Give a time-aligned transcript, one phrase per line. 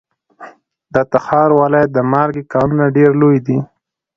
[0.93, 3.57] د تخار ولایت د مالګې کانونه ډیر لوی دي.